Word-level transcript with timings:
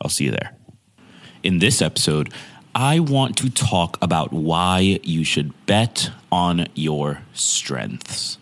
I'll 0.00 0.08
see 0.08 0.24
you 0.24 0.32
there. 0.32 0.56
In 1.42 1.58
this 1.60 1.80
episode, 1.80 2.34
I 2.74 2.98
want 3.00 3.36
to 3.38 3.48
talk 3.50 3.98
about 4.02 4.32
why 4.32 4.98
you 5.02 5.24
should 5.24 5.66
bet 5.66 6.10
on 6.32 6.66
your 6.74 7.22
strengths. 7.34 8.38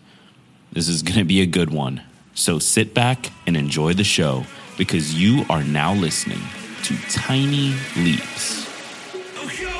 This 0.71 0.87
is 0.87 1.03
going 1.03 1.19
to 1.19 1.25
be 1.25 1.41
a 1.41 1.45
good 1.45 1.69
one. 1.69 2.01
So 2.33 2.57
sit 2.57 2.93
back 2.93 3.29
and 3.45 3.57
enjoy 3.57 3.93
the 3.93 4.05
show 4.05 4.45
because 4.77 5.13
you 5.13 5.45
are 5.49 5.63
now 5.63 5.93
listening 5.93 6.39
to 6.83 6.95
Tiny 7.09 7.75
Leaps. 7.97 8.69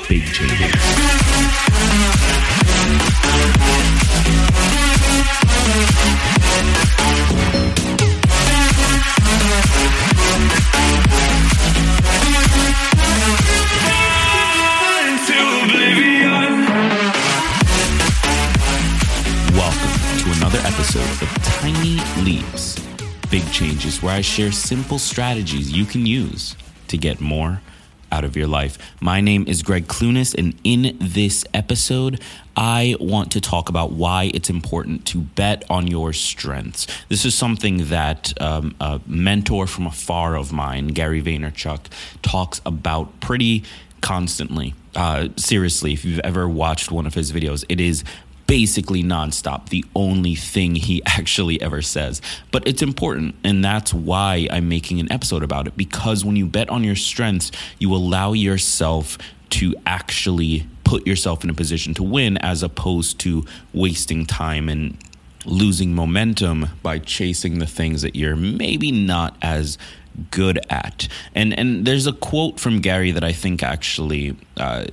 Big 0.07 0.25
changes. 0.25 0.75
Episode 20.81 21.21
of 21.21 21.43
Tiny 21.43 21.99
Leaps, 22.23 22.79
Big 23.29 23.49
Changes, 23.51 24.01
where 24.01 24.15
I 24.15 24.21
share 24.21 24.51
simple 24.51 24.97
strategies 24.97 25.71
you 25.71 25.85
can 25.85 26.05
use 26.05 26.55
to 26.87 26.97
get 26.97 27.21
more 27.21 27.61
out 28.11 28.23
of 28.23 28.35
your 28.35 28.47
life. 28.47 28.77
My 28.99 29.21
name 29.21 29.45
is 29.47 29.63
Greg 29.63 29.87
Clunis, 29.87 30.33
and 30.33 30.53
in 30.63 30.97
this 30.99 31.45
episode, 31.53 32.21
I 32.55 32.95
want 32.99 33.31
to 33.31 33.41
talk 33.41 33.69
about 33.69 33.93
why 33.93 34.31
it's 34.33 34.49
important 34.49 35.05
to 35.07 35.19
bet 35.19 35.63
on 35.69 35.87
your 35.87 36.13
strengths. 36.13 36.87
This 37.09 37.25
is 37.25 37.33
something 37.33 37.85
that 37.85 38.33
um, 38.41 38.75
a 38.79 38.99
mentor 39.07 39.67
from 39.67 39.87
afar 39.87 40.35
of 40.35 40.51
mine, 40.51 40.89
Gary 40.89 41.21
Vaynerchuk, 41.21 41.85
talks 42.21 42.61
about 42.65 43.19
pretty 43.21 43.63
constantly. 44.01 44.73
Uh, 44.95 45.29
seriously, 45.37 45.93
if 45.93 46.03
you've 46.03 46.19
ever 46.19 46.49
watched 46.49 46.91
one 46.91 47.07
of 47.07 47.13
his 47.13 47.31
videos, 47.31 47.63
it 47.69 47.79
is 47.79 48.03
basically 48.51 49.01
nonstop, 49.01 49.69
the 49.69 49.85
only 49.95 50.35
thing 50.35 50.75
he 50.75 51.01
actually 51.05 51.61
ever 51.61 51.81
says. 51.81 52.21
But 52.51 52.67
it's 52.67 52.81
important, 52.81 53.33
and 53.45 53.63
that's 53.63 53.93
why 53.93 54.45
I'm 54.51 54.67
making 54.67 54.99
an 54.99 55.09
episode 55.09 55.41
about 55.41 55.67
it 55.67 55.77
because 55.77 56.25
when 56.25 56.35
you 56.35 56.47
bet 56.47 56.69
on 56.69 56.83
your 56.83 56.97
strengths, 56.97 57.49
you 57.79 57.95
allow 57.95 58.33
yourself 58.33 59.17
to 59.51 59.73
actually 59.85 60.67
put 60.83 61.07
yourself 61.07 61.45
in 61.45 61.49
a 61.49 61.53
position 61.53 61.93
to 61.93 62.03
win 62.03 62.37
as 62.39 62.61
opposed 62.61 63.19
to 63.21 63.45
wasting 63.71 64.25
time 64.25 64.67
and 64.67 64.97
losing 65.45 65.95
momentum 65.95 66.67
by 66.83 66.99
chasing 66.99 67.59
the 67.59 67.65
things 67.65 68.01
that 68.01 68.17
you're 68.17 68.35
maybe 68.35 68.91
not 68.91 69.37
as 69.41 69.77
good 70.29 70.59
at. 70.69 71.07
And 71.33 71.57
and 71.57 71.85
there's 71.85 72.05
a 72.05 72.11
quote 72.11 72.59
from 72.59 72.81
Gary 72.81 73.11
that 73.11 73.23
I 73.23 73.31
think 73.31 73.63
actually 73.63 74.35
uh, 74.57 74.87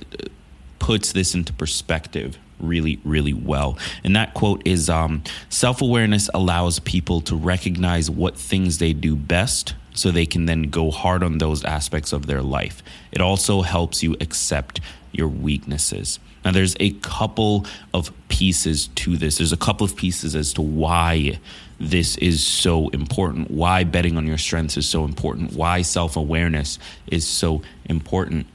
puts 0.79 1.11
this 1.11 1.35
into 1.35 1.51
perspective 1.51 2.37
really, 2.59 2.99
really 3.03 3.33
well. 3.33 3.77
And 4.03 4.15
that 4.15 4.33
quote 4.33 4.61
is 4.65 4.89
um, 4.89 5.23
Self 5.49 5.81
awareness 5.81 6.29
allows 6.33 6.79
people 6.79 7.21
to 7.21 7.35
recognize 7.35 8.09
what 8.09 8.37
things 8.37 8.77
they 8.77 8.93
do 8.93 9.15
best 9.15 9.75
so 9.93 10.11
they 10.11 10.25
can 10.25 10.45
then 10.45 10.63
go 10.63 10.91
hard 10.91 11.23
on 11.23 11.39
those 11.39 11.63
aspects 11.65 12.13
of 12.13 12.25
their 12.27 12.41
life. 12.41 12.81
It 13.11 13.21
also 13.21 13.61
helps 13.61 14.03
you 14.03 14.15
accept 14.21 14.79
your 15.11 15.27
weaknesses. 15.27 16.19
Now, 16.45 16.51
there's 16.51 16.75
a 16.79 16.91
couple 16.91 17.65
of 17.93 18.11
pieces 18.29 18.87
to 18.95 19.17
this. 19.17 19.37
There's 19.37 19.51
a 19.51 19.57
couple 19.57 19.85
of 19.85 19.95
pieces 19.95 20.35
as 20.35 20.53
to 20.53 20.61
why 20.61 21.39
this 21.79 22.17
is 22.17 22.45
so 22.45 22.89
important, 22.89 23.51
why 23.51 23.83
betting 23.83 24.17
on 24.17 24.25
your 24.27 24.37
strengths 24.37 24.77
is 24.77 24.87
so 24.87 25.05
important, 25.05 25.53
why 25.53 25.81
self 25.81 26.15
awareness 26.15 26.79
is 27.07 27.27
so 27.27 27.61
important. 27.85 28.47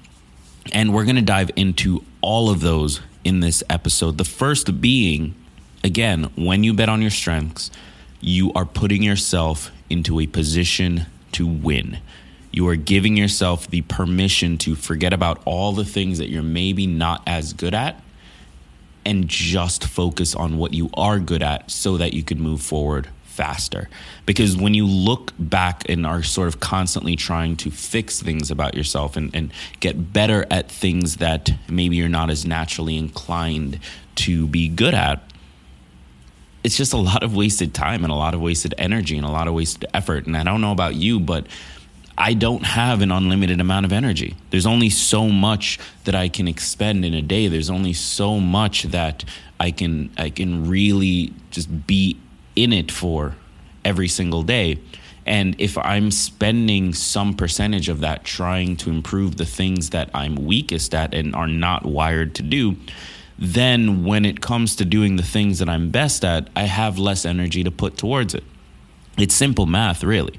And 0.72 0.94
we're 0.94 1.04
going 1.04 1.16
to 1.16 1.22
dive 1.22 1.50
into 1.56 2.04
all 2.20 2.50
of 2.50 2.60
those 2.60 3.00
in 3.24 3.40
this 3.40 3.62
episode. 3.68 4.18
The 4.18 4.24
first 4.24 4.80
being, 4.80 5.34
again, 5.82 6.24
when 6.36 6.64
you 6.64 6.74
bet 6.74 6.88
on 6.88 7.02
your 7.02 7.10
strengths, 7.10 7.70
you 8.20 8.52
are 8.54 8.64
putting 8.64 9.02
yourself 9.02 9.70
into 9.90 10.20
a 10.20 10.26
position 10.26 11.06
to 11.32 11.46
win. 11.46 11.98
You 12.52 12.68
are 12.68 12.76
giving 12.76 13.16
yourself 13.16 13.68
the 13.68 13.82
permission 13.82 14.58
to 14.58 14.76
forget 14.76 15.12
about 15.12 15.42
all 15.44 15.72
the 15.72 15.84
things 15.84 16.18
that 16.18 16.28
you're 16.28 16.42
maybe 16.42 16.86
not 16.86 17.22
as 17.26 17.52
good 17.52 17.74
at 17.74 18.00
and 19.04 19.28
just 19.28 19.84
focus 19.84 20.34
on 20.34 20.56
what 20.56 20.72
you 20.72 20.88
are 20.94 21.18
good 21.18 21.42
at 21.42 21.70
so 21.70 21.96
that 21.96 22.14
you 22.14 22.22
can 22.22 22.40
move 22.40 22.62
forward 22.62 23.08
faster. 23.34 23.88
Because 24.26 24.56
when 24.56 24.74
you 24.74 24.86
look 24.86 25.32
back 25.38 25.88
and 25.88 26.06
are 26.06 26.22
sort 26.22 26.48
of 26.48 26.60
constantly 26.60 27.16
trying 27.16 27.56
to 27.56 27.70
fix 27.70 28.22
things 28.22 28.50
about 28.50 28.74
yourself 28.74 29.16
and, 29.16 29.34
and 29.34 29.52
get 29.80 30.12
better 30.12 30.46
at 30.50 30.70
things 30.70 31.16
that 31.16 31.50
maybe 31.68 31.96
you're 31.96 32.08
not 32.08 32.30
as 32.30 32.46
naturally 32.46 32.96
inclined 32.96 33.80
to 34.16 34.46
be 34.46 34.68
good 34.68 34.94
at, 34.94 35.20
it's 36.62 36.76
just 36.76 36.92
a 36.92 36.98
lot 36.98 37.22
of 37.22 37.34
wasted 37.34 37.74
time 37.74 38.04
and 38.04 38.12
a 38.12 38.16
lot 38.16 38.34
of 38.34 38.40
wasted 38.40 38.74
energy 38.78 39.18
and 39.18 39.26
a 39.26 39.30
lot 39.30 39.48
of 39.48 39.54
wasted 39.54 39.84
effort. 39.92 40.26
And 40.26 40.36
I 40.36 40.44
don't 40.44 40.60
know 40.60 40.72
about 40.72 40.94
you, 40.94 41.18
but 41.20 41.46
I 42.16 42.34
don't 42.34 42.64
have 42.64 43.02
an 43.02 43.10
unlimited 43.10 43.60
amount 43.60 43.84
of 43.84 43.92
energy. 43.92 44.36
There's 44.50 44.66
only 44.66 44.88
so 44.88 45.28
much 45.28 45.80
that 46.04 46.14
I 46.14 46.28
can 46.28 46.46
expend 46.46 47.04
in 47.04 47.12
a 47.12 47.22
day. 47.22 47.48
There's 47.48 47.70
only 47.70 47.92
so 47.92 48.38
much 48.38 48.84
that 48.84 49.24
I 49.58 49.72
can 49.72 50.10
I 50.16 50.30
can 50.30 50.68
really 50.68 51.32
just 51.50 51.86
be 51.86 52.18
in 52.56 52.72
it 52.72 52.90
for 52.90 53.36
every 53.84 54.08
single 54.08 54.42
day. 54.42 54.78
And 55.26 55.56
if 55.58 55.78
I'm 55.78 56.10
spending 56.10 56.92
some 56.92 57.34
percentage 57.34 57.88
of 57.88 58.00
that 58.00 58.24
trying 58.24 58.76
to 58.78 58.90
improve 58.90 59.36
the 59.36 59.46
things 59.46 59.90
that 59.90 60.10
I'm 60.12 60.34
weakest 60.36 60.94
at 60.94 61.14
and 61.14 61.34
are 61.34 61.48
not 61.48 61.86
wired 61.86 62.34
to 62.36 62.42
do, 62.42 62.76
then 63.38 64.04
when 64.04 64.24
it 64.24 64.40
comes 64.40 64.76
to 64.76 64.84
doing 64.84 65.16
the 65.16 65.22
things 65.22 65.58
that 65.58 65.68
I'm 65.68 65.90
best 65.90 66.24
at, 66.24 66.48
I 66.54 66.64
have 66.64 66.98
less 66.98 67.24
energy 67.24 67.64
to 67.64 67.70
put 67.70 67.96
towards 67.96 68.34
it. 68.34 68.44
It's 69.16 69.34
simple 69.34 69.66
math, 69.66 70.04
really. 70.04 70.38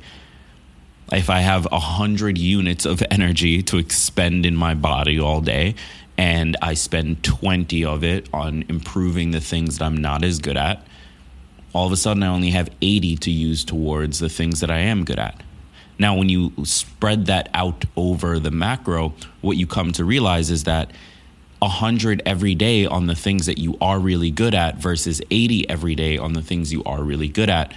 If 1.11 1.29
I 1.29 1.39
have 1.39 1.65
100 1.71 2.37
units 2.37 2.85
of 2.85 3.03
energy 3.11 3.61
to 3.63 3.77
expend 3.77 4.45
in 4.45 4.55
my 4.55 4.75
body 4.75 5.19
all 5.19 5.41
day, 5.41 5.75
and 6.17 6.55
I 6.61 6.75
spend 6.75 7.23
20 7.23 7.83
of 7.83 8.03
it 8.03 8.29
on 8.33 8.63
improving 8.69 9.31
the 9.31 9.41
things 9.41 9.77
that 9.77 9.85
I'm 9.85 9.97
not 9.97 10.23
as 10.23 10.39
good 10.39 10.57
at, 10.57 10.85
all 11.75 11.85
of 11.85 11.91
a 11.91 11.97
sudden 11.97 12.23
I 12.23 12.27
only 12.27 12.51
have 12.51 12.69
80 12.81 13.17
to 13.17 13.31
use 13.31 13.65
towards 13.65 14.19
the 14.19 14.29
things 14.29 14.61
that 14.61 14.71
I 14.71 14.79
am 14.79 15.03
good 15.03 15.19
at. 15.19 15.43
Now, 15.99 16.15
when 16.15 16.29
you 16.29 16.53
spread 16.63 17.25
that 17.25 17.49
out 17.53 17.83
over 17.97 18.39
the 18.39 18.49
macro, 18.51 19.13
what 19.41 19.57
you 19.57 19.67
come 19.67 19.91
to 19.93 20.05
realize 20.05 20.49
is 20.49 20.63
that 20.63 20.91
100 21.59 22.21
every 22.25 22.55
day 22.55 22.85
on 22.85 23.07
the 23.07 23.15
things 23.15 23.45
that 23.45 23.57
you 23.57 23.77
are 23.81 23.99
really 23.99 24.31
good 24.31 24.55
at 24.55 24.77
versus 24.77 25.21
80 25.29 25.69
every 25.69 25.95
day 25.95 26.17
on 26.17 26.31
the 26.31 26.41
things 26.41 26.71
you 26.71 26.81
are 26.85 27.03
really 27.03 27.27
good 27.27 27.49
at 27.49 27.73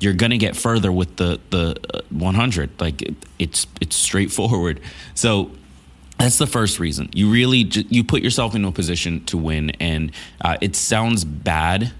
you're 0.00 0.14
going 0.14 0.30
to 0.30 0.38
get 0.38 0.56
further 0.56 0.90
with 0.90 1.16
the 1.16 1.38
the 1.50 1.76
uh, 1.94 2.00
100 2.10 2.70
like 2.80 3.02
it, 3.02 3.14
it's 3.38 3.68
it's 3.80 3.94
straightforward. 3.94 4.80
So 5.14 5.52
that's 6.18 6.38
the 6.38 6.46
first 6.46 6.80
reason. 6.80 7.08
You 7.14 7.30
really 7.30 7.58
you 7.88 8.02
put 8.02 8.20
yourself 8.20 8.56
into 8.56 8.68
a 8.68 8.72
position 8.72 9.24
to 9.26 9.38
win 9.38 9.70
and 9.78 10.10
uh, 10.40 10.56
it 10.60 10.74
sounds 10.74 11.24
bad 11.24 11.92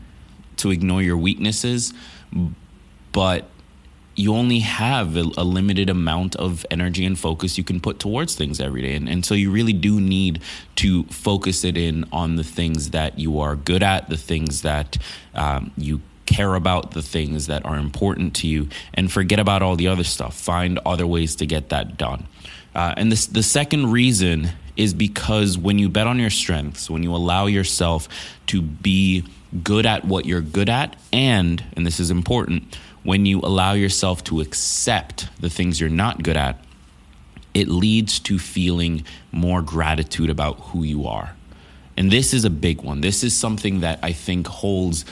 to 0.59 0.71
ignore 0.71 1.03
your 1.03 1.17
weaknesses, 1.17 1.93
but 3.13 3.49
you 4.15 4.35
only 4.35 4.59
have 4.59 5.17
a, 5.17 5.25
a, 5.39 5.45
limited 5.45 5.89
amount 5.89 6.37
of 6.37 6.67
energy 6.71 7.05
and 7.05 7.19
focus 7.19 7.57
you 7.57 7.65
can 7.65 7.81
put 7.81 7.99
towards 7.99 8.35
things 8.35 8.61
every 8.61 8.83
day. 8.83 8.95
And, 8.95 9.09
and 9.09 9.25
so 9.25 9.35
you 9.35 9.51
really 9.51 9.73
do 9.73 10.01
need 10.01 10.43
to 10.77 11.05
focus 11.05 11.65
it 11.65 11.77
in 11.77 12.05
on 12.13 12.37
the 12.37 12.45
things 12.45 12.91
that 12.91 13.19
you 13.19 13.41
are 13.41 13.57
good 13.57 13.83
at, 13.83 14.11
the 14.11 14.19
things 14.19 14.63
that 14.63 14.99
um, 15.35 15.71
you 15.79 16.03
care 16.27 16.55
about, 16.55 16.93
the 16.93 17.03
things 17.03 17.47
that 17.47 17.65
are 17.65 17.77
important 17.77 18.35
to 18.37 18.47
you, 18.47 18.69
and 18.95 19.11
forget 19.11 19.39
about 19.39 19.63
all 19.63 19.77
the 19.77 19.89
other 19.89 20.05
stuff. 20.05 20.39
Find 20.39 20.79
other 20.85 21.07
ways 21.07 21.35
to 21.37 21.47
get 21.47 21.71
that 21.71 21.97
done. 21.97 22.27
Uh, 22.75 22.95
and 22.97 23.11
this, 23.11 23.27
the 23.27 23.43
second 23.43 23.93
reason 23.93 24.51
is 24.77 24.95
because 24.95 25.59
when 25.59 25.79
you 25.79 25.89
bet 25.89 26.07
on 26.07 26.19
your 26.19 26.31
strengths, 26.31 26.89
when 26.89 27.03
you 27.03 27.15
allow 27.15 27.47
yourself 27.47 28.09
to 28.47 28.63
be 28.63 29.25
good 29.63 29.87
at 29.87 30.05
what 30.05 30.27
you're 30.27 30.41
good 30.41 30.69
at, 30.69 30.97
and, 31.13 31.65
and 31.77 31.87
this 31.87 32.01
is 32.01 32.11
important, 32.11 32.77
when 33.03 33.27
you 33.27 33.41
allow 33.41 33.73
yourself 33.73 34.23
to 34.25 34.41
accept 34.41 35.29
the 35.41 35.51
things 35.51 35.81
you're 35.81 35.91
not 35.91 36.23
good 36.23 36.37
at, 36.37 36.59
it 37.53 37.69
leads 37.69 38.19
to 38.21 38.39
feeling 38.39 39.05
more 39.31 39.61
gratitude 39.61 40.31
about 40.31 40.59
who 40.61 40.85
you 40.85 41.07
are. 41.07 41.35
And 41.97 42.11
this 42.11 42.33
is 42.33 42.45
a 42.45 42.51
big 42.51 42.83
one. 42.83 43.03
This 43.03 43.23
is 43.23 43.37
something 43.37 43.81
that 43.81 43.99
I 44.03 44.13
think 44.13 44.47
holds 44.47 45.05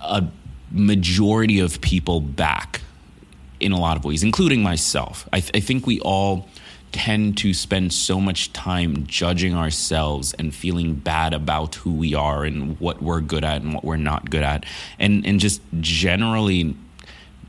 a 0.00 0.26
majority 0.72 1.60
of 1.60 1.80
people 1.80 2.20
back 2.20 2.80
in 3.60 3.70
a 3.70 3.78
lot 3.78 3.96
of 3.96 4.04
ways, 4.04 4.24
including 4.24 4.62
myself. 4.62 5.28
I, 5.32 5.40
th- 5.40 5.52
I 5.54 5.60
think 5.60 5.86
we 5.86 6.00
all 6.00 6.48
tend 6.94 7.36
to 7.36 7.52
spend 7.52 7.92
so 7.92 8.20
much 8.20 8.52
time 8.52 9.04
judging 9.08 9.52
ourselves 9.52 10.32
and 10.34 10.54
feeling 10.54 10.94
bad 10.94 11.34
about 11.34 11.74
who 11.74 11.92
we 11.92 12.14
are 12.14 12.44
and 12.44 12.78
what 12.78 13.02
we're 13.02 13.20
good 13.20 13.42
at 13.42 13.62
and 13.62 13.74
what 13.74 13.84
we're 13.84 13.96
not 13.96 14.30
good 14.30 14.44
at 14.44 14.64
and 15.00 15.26
and 15.26 15.40
just 15.40 15.60
generally 15.80 16.76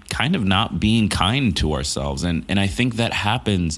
kind 0.09 0.36
of 0.36 0.44
not 0.44 0.80
being 0.80 1.07
kind 1.07 1.56
to 1.56 1.74
ourselves 1.74 2.24
and 2.24 2.44
and 2.50 2.59
I 2.59 2.65
think 2.65 2.95
that 2.95 3.13
happens 3.13 3.77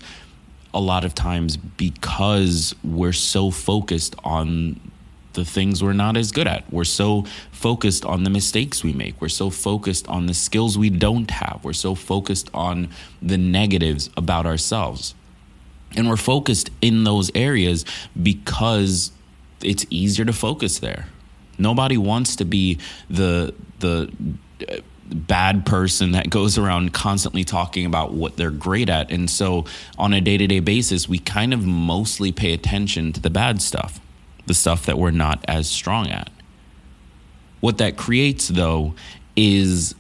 a 0.74 0.80
lot 0.80 1.04
of 1.04 1.14
times 1.14 1.58
because 1.58 2.74
we're 2.82 3.12
so 3.12 3.52
focused 3.52 4.16
on 4.24 4.80
the 5.34 5.44
things 5.44 5.84
we're 5.84 5.94
not 5.94 6.18
as 6.18 6.32
good 6.32 6.48
at. 6.48 6.64
We're 6.72 6.84
so 6.84 7.26
focused 7.52 8.06
on 8.06 8.24
the 8.24 8.30
mistakes 8.30 8.84
we 8.84 8.94
make. 8.94 9.22
We're 9.22 9.30
so 9.30 9.50
focused 9.50 10.08
on 10.08 10.26
the 10.28 10.34
skills 10.34 10.78
we 10.78 10.90
don't 10.90 11.30
have. 11.30 11.60
We're 11.64 11.74
so 11.74 11.94
focused 11.94 12.50
on 12.54 12.90
the 13.22 13.38
negatives 13.38 14.10
about 14.18 14.46
ourselves. 14.46 15.14
And 15.96 16.10
we're 16.10 16.18
focused 16.18 16.70
in 16.82 17.04
those 17.04 17.32
areas 17.34 17.86
because 18.22 19.12
it's 19.62 19.86
easier 19.90 20.26
to 20.26 20.34
focus 20.34 20.80
there. 20.80 21.08
Nobody 21.58 21.98
wants 21.98 22.36
to 22.38 22.46
be 22.46 22.80
the 23.10 23.54
the 23.80 24.12
uh, 24.70 24.78
bad 25.10 25.66
person 25.66 26.12
that 26.12 26.30
goes 26.30 26.58
around 26.58 26.94
constantly 26.94 27.44
talking 27.44 27.86
about 27.86 28.14
what 28.14 28.36
they're 28.36 28.52
great 28.52 28.90
at. 28.90 29.10
And 29.10 29.30
so 29.30 29.66
on 29.98 30.14
a 30.14 30.20
day-to-day 30.20 30.60
basis, 30.60 31.08
we 31.08 31.18
kind 31.20 31.54
of 31.54 31.66
mostly 31.66 32.34
pay 32.34 32.52
attention 32.52 33.14
to 33.14 33.22
the 33.22 33.30
bad 33.30 33.62
stuff 33.62 34.02
the 34.48 34.54
stuff 34.54 34.86
that 34.86 34.98
we're 34.98 35.12
not 35.12 35.44
as 35.48 35.70
strong 35.70 36.08
at. 36.08 36.30
What 37.60 37.78
that 37.78 37.98
creates, 37.98 38.48
though, 38.48 38.96
is 39.36 39.94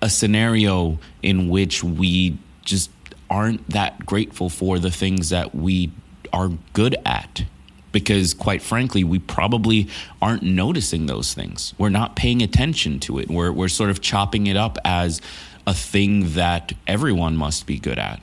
a 0.00 0.08
scenario 0.08 0.98
in 1.22 1.48
which 1.48 1.82
we 1.82 2.36
just 2.62 2.90
aren't 3.30 3.68
that 3.70 4.06
grateful 4.06 4.48
for 4.48 4.78
the 4.78 4.90
things 4.90 5.30
that 5.30 5.54
we 5.54 5.90
are 6.32 6.50
good 6.72 6.96
at. 7.04 7.44
Because, 7.90 8.34
quite 8.34 8.60
frankly, 8.60 9.02
we 9.02 9.18
probably 9.18 9.88
aren't 10.20 10.42
noticing 10.42 11.06
those 11.06 11.32
things. 11.32 11.72
We're 11.78 11.88
not 11.88 12.16
paying 12.16 12.42
attention 12.42 13.00
to 13.00 13.18
it. 13.18 13.30
We're, 13.30 13.50
we're 13.50 13.68
sort 13.68 13.88
of 13.88 14.02
chopping 14.02 14.46
it 14.46 14.56
up 14.56 14.76
as 14.84 15.22
a 15.66 15.72
thing 15.72 16.34
that 16.34 16.74
everyone 16.86 17.36
must 17.36 17.66
be 17.66 17.78
good 17.78 17.98
at 17.98 18.20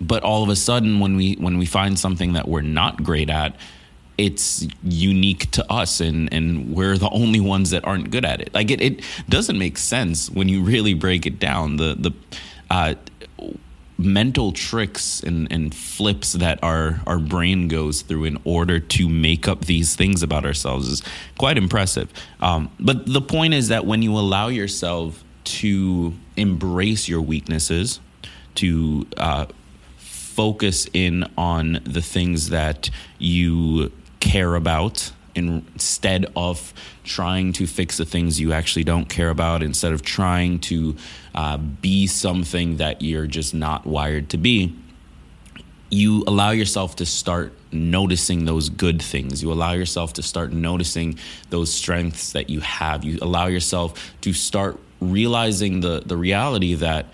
but 0.00 0.22
all 0.22 0.42
of 0.42 0.48
a 0.48 0.56
sudden 0.56 0.98
when 0.98 1.16
we 1.16 1.34
when 1.34 1.58
we 1.58 1.66
find 1.66 1.98
something 1.98 2.32
that 2.32 2.48
we're 2.48 2.62
not 2.62 3.02
great 3.02 3.28
at 3.28 3.54
it's 4.16 4.66
unique 4.82 5.50
to 5.50 5.72
us 5.72 6.00
and 6.00 6.32
and 6.32 6.74
we're 6.74 6.96
the 6.96 7.10
only 7.10 7.40
ones 7.40 7.70
that 7.70 7.84
aren't 7.84 8.10
good 8.10 8.24
at 8.24 8.40
it 8.40 8.52
like 8.54 8.70
it, 8.70 8.80
it 8.80 9.04
doesn't 9.28 9.58
make 9.58 9.76
sense 9.76 10.30
when 10.30 10.48
you 10.48 10.62
really 10.62 10.94
break 10.94 11.26
it 11.26 11.38
down 11.38 11.76
the 11.76 11.94
the 11.98 12.12
uh, 12.70 12.94
mental 14.00 14.50
tricks 14.52 15.22
and, 15.22 15.50
and 15.52 15.74
flips 15.74 16.32
that 16.32 16.58
our 16.62 17.00
our 17.06 17.18
brain 17.18 17.68
goes 17.68 18.00
through 18.00 18.24
in 18.24 18.38
order 18.44 18.80
to 18.80 19.08
make 19.08 19.46
up 19.46 19.66
these 19.66 19.94
things 19.94 20.22
about 20.22 20.44
ourselves 20.44 20.88
is 20.88 21.02
quite 21.36 21.58
impressive. 21.58 22.10
Um, 22.40 22.70
but 22.80 23.06
the 23.06 23.20
point 23.20 23.52
is 23.54 23.68
that 23.68 23.84
when 23.84 24.00
you 24.00 24.12
allow 24.16 24.48
yourself 24.48 25.22
to 25.44 26.14
embrace 26.36 27.08
your 27.08 27.20
weaknesses 27.20 28.00
to 28.56 29.06
uh, 29.16 29.46
focus 29.96 30.88
in 30.92 31.24
on 31.36 31.80
the 31.84 32.00
things 32.02 32.48
that 32.50 32.90
you 33.18 33.92
care 34.20 34.54
about 34.54 35.12
instead 35.48 36.26
of 36.36 36.72
trying 37.04 37.52
to 37.54 37.66
fix 37.66 37.96
the 37.96 38.04
things 38.04 38.40
you 38.40 38.52
actually 38.52 38.84
don't 38.84 39.08
care 39.08 39.30
about, 39.30 39.62
instead 39.62 39.92
of 39.92 40.02
trying 40.02 40.58
to 40.60 40.96
uh, 41.34 41.56
be 41.56 42.06
something 42.06 42.76
that 42.76 43.02
you're 43.02 43.26
just 43.26 43.54
not 43.54 43.86
wired 43.86 44.28
to 44.30 44.36
be, 44.36 44.76
you 45.90 46.22
allow 46.26 46.50
yourself 46.50 46.96
to 46.96 47.06
start 47.06 47.52
noticing 47.72 48.44
those 48.44 48.68
good 48.68 49.02
things. 49.02 49.42
You 49.42 49.52
allow 49.52 49.72
yourself 49.72 50.12
to 50.14 50.22
start 50.22 50.52
noticing 50.52 51.18
those 51.50 51.72
strengths 51.72 52.32
that 52.32 52.48
you 52.48 52.60
have. 52.60 53.04
You 53.04 53.18
allow 53.20 53.46
yourself 53.46 54.12
to 54.22 54.32
start 54.32 54.78
realizing 55.00 55.80
the, 55.80 56.02
the 56.04 56.16
reality 56.16 56.74
that 56.74 57.06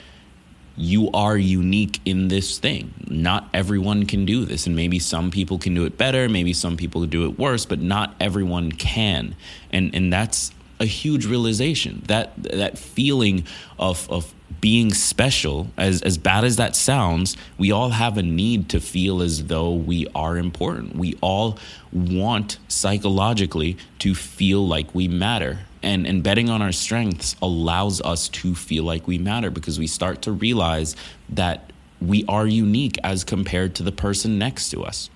you 0.76 1.11
are 1.12 1.37
unique 1.37 2.00
in 2.05 2.28
this 2.28 2.58
thing. 2.58 2.93
Not 3.08 3.49
everyone 3.55 4.06
can 4.06 4.25
do 4.25 4.44
this, 4.44 4.67
and 4.67 4.76
maybe 4.76 4.99
some 4.99 5.31
people 5.31 5.58
can 5.58 5.75
do 5.75 5.84
it 5.84 5.96
better, 5.96 6.28
maybe 6.28 6.52
some 6.52 6.76
people 6.76 7.05
do 7.06 7.25
it 7.25 7.38
worse, 7.38 7.64
but 7.64 7.81
not 7.81 8.14
everyone 8.20 8.73
can. 8.73 9.34
And 9.70 9.94
and 9.94 10.12
that's 10.12 10.52
a 10.78 10.84
huge 10.84 11.26
realization. 11.26 12.02
That 12.06 12.32
that 12.43 12.78
feeling 12.78 13.46
of 13.78 14.08
of 14.11 14.32
being 14.61 14.93
special, 14.93 15.69
as 15.76 16.02
as 16.02 16.19
bad 16.19 16.44
as 16.44 16.56
that 16.56 16.76
sounds, 16.76 17.37
we 17.58 17.72
all 17.72 17.90
have 17.90 18.19
a 18.19 18.22
need 18.22 18.69
to 18.70 18.81
feel 18.81 19.22
as 19.22 19.46
though 19.46 19.72
we 19.72 20.06
are 20.14 20.37
important. 20.37 20.96
We 20.96 21.17
all 21.20 21.58
want 21.93 22.58
psychologically 22.69 23.76
to 24.00 24.14
feel 24.14 24.67
like 24.67 24.94
we 24.94 25.08
matter 25.08 25.61
and 25.86 26.06
and 26.06 26.22
betting 26.22 26.50
on 26.50 26.60
our 26.60 26.72
strengths 26.72 27.36
allows 27.40 28.00
us 28.02 28.28
to 28.28 28.54
feel 28.54 28.84
like 28.84 29.06
we 29.06 29.18
matter 29.18 29.50
because 29.50 29.78
we 29.78 29.86
start 29.86 30.22
to 30.22 30.32
realize 30.32 30.96
that 31.30 31.72
we 32.00 32.24
are 32.28 32.46
unique 32.46 32.98
as 33.02 33.24
compared 33.24 33.74
to 33.76 33.82
the 33.82 33.92
person 33.92 34.38
next 34.38 34.70
to 34.70 34.84
us. 34.84 35.08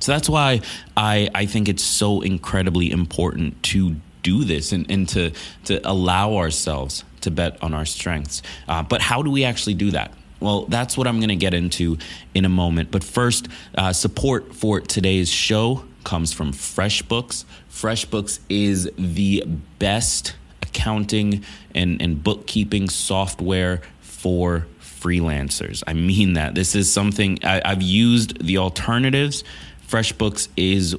So 0.00 0.12
that's 0.12 0.28
why 0.28 0.62
I, 0.96 1.28
I 1.34 1.46
think 1.46 1.68
it's 1.68 1.82
so 1.82 2.22
incredibly 2.22 2.90
important 2.90 3.62
to 3.64 3.96
do 4.22 4.44
this 4.44 4.72
and, 4.72 4.90
and 4.90 5.08
to, 5.10 5.32
to 5.64 5.80
allow 5.88 6.36
ourselves 6.36 7.04
to 7.22 7.30
bet 7.30 7.62
on 7.62 7.74
our 7.74 7.84
strengths. 7.84 8.42
Uh, 8.66 8.82
but 8.82 9.02
how 9.02 9.22
do 9.22 9.30
we 9.30 9.44
actually 9.44 9.74
do 9.74 9.90
that? 9.90 10.12
Well, 10.40 10.64
that's 10.66 10.96
what 10.96 11.06
I'm 11.06 11.18
going 11.18 11.28
to 11.28 11.36
get 11.36 11.52
into 11.52 11.98
in 12.34 12.46
a 12.46 12.48
moment. 12.48 12.90
But 12.90 13.04
first, 13.04 13.48
uh, 13.76 13.92
support 13.92 14.54
for 14.54 14.80
today's 14.80 15.28
show 15.28 15.84
comes 16.04 16.32
from 16.32 16.52
FreshBooks. 16.52 17.44
FreshBooks 17.70 18.40
is 18.48 18.90
the 18.96 19.44
best 19.78 20.36
accounting 20.62 21.44
and, 21.74 22.00
and 22.00 22.22
bookkeeping 22.22 22.88
software 22.88 23.82
for 24.00 24.66
freelancers. 24.80 25.82
I 25.86 25.94
mean 25.94 26.34
that. 26.34 26.54
This 26.54 26.74
is 26.74 26.92
something 26.92 27.38
I, 27.42 27.62
I've 27.64 27.82
used 27.82 28.44
the 28.44 28.58
alternatives. 28.58 29.44
FreshBooks 29.88 30.48
is 30.56 30.96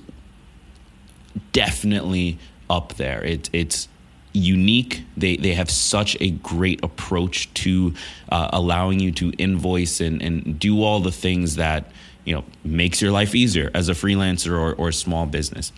definitely 1.54 2.40
up 2.70 2.96
there. 2.96 3.24
It, 3.24 3.50
it's 3.54 3.88
unique. 4.34 5.04
They 5.18 5.38
they 5.38 5.54
have 5.54 5.70
such 5.70 6.18
a 6.20 6.32
great 6.32 6.84
approach 6.84 7.54
to 7.56 7.94
uh, 8.30 8.50
allowing 8.54 9.00
you 9.00 9.12
to 9.14 9.32
invoice 9.32 10.02
and, 10.02 10.22
and 10.22 10.60
do 10.60 10.84
all 10.84 11.00
the 11.00 11.12
things 11.12 11.56
that 11.56 11.92
you 12.26 12.36
know 12.36 12.44
makes 12.64 13.02
your 13.02 13.12
life 13.12 13.36
easier 13.36 13.72
as 13.74 13.90
a 13.90 13.94
freelancer 13.94 14.58
or, 14.58 14.74
or 14.76 14.92
small 14.92 15.26
business. 15.26 15.72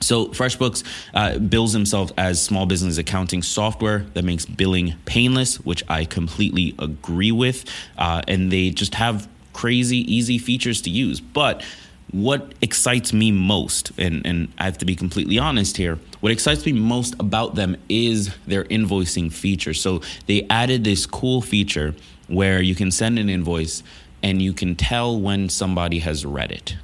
So 0.00 0.26
FreshBooks 0.28 0.84
uh, 1.14 1.38
bills 1.38 1.72
themselves 1.72 2.12
as 2.18 2.42
small 2.42 2.66
business 2.66 2.98
accounting 2.98 3.42
software 3.42 4.00
that 4.14 4.24
makes 4.24 4.44
billing 4.44 4.94
painless, 5.06 5.56
which 5.60 5.82
I 5.88 6.04
completely 6.04 6.74
agree 6.78 7.32
with, 7.32 7.64
uh, 7.96 8.20
and 8.28 8.52
they 8.52 8.70
just 8.70 8.96
have 8.96 9.28
crazy 9.54 9.98
easy 10.12 10.38
features 10.38 10.82
to 10.82 10.90
use. 10.90 11.20
But 11.20 11.64
what 12.10 12.52
excites 12.60 13.12
me 13.12 13.32
most, 13.32 13.92
and, 13.98 14.24
and 14.26 14.52
I 14.58 14.64
have 14.64 14.78
to 14.78 14.84
be 14.84 14.94
completely 14.94 15.38
honest 15.38 15.76
here, 15.76 15.98
what 16.20 16.30
excites 16.30 16.64
me 16.66 16.72
most 16.72 17.14
about 17.18 17.54
them 17.54 17.76
is 17.88 18.34
their 18.46 18.64
invoicing 18.64 19.32
feature. 19.32 19.74
So 19.74 20.02
they 20.26 20.46
added 20.50 20.84
this 20.84 21.06
cool 21.06 21.40
feature 21.40 21.94
where 22.28 22.62
you 22.62 22.74
can 22.74 22.90
send 22.90 23.18
an 23.18 23.28
invoice 23.28 23.82
and 24.24 24.40
you 24.40 24.54
can 24.54 24.74
tell 24.74 25.20
when 25.20 25.50
somebody 25.50 25.98
has 25.98 26.24
read 26.24 26.50
it. 26.50 26.76